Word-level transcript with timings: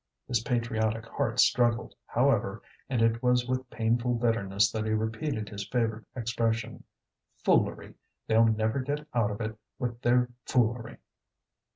His 0.27 0.39
patriotic 0.41 1.05
heart 1.05 1.39
struggled, 1.39 1.93
however, 2.07 2.63
and 2.89 3.03
it 3.03 3.21
was 3.21 3.47
with 3.47 3.69
painful 3.69 4.15
bitterness 4.15 4.71
that 4.71 4.85
he 4.85 4.93
repeated 4.93 5.47
his 5.47 5.67
favourite 5.67 6.05
expression: 6.15 6.83
"Foolery! 7.43 7.93
They'll 8.25 8.47
never 8.47 8.79
get 8.79 9.07
out 9.13 9.29
of 9.29 9.39
it 9.41 9.55
with 9.77 10.01
their 10.01 10.29
foolery." 10.47 10.97